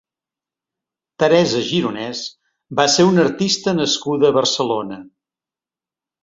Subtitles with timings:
[1.23, 2.21] Teresa Gironès
[2.79, 4.99] va ser una artista nascuda a Barcelona.